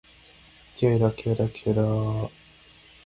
[0.75, 2.35] 気合いだ、気合いだ、気合いだーっ！！！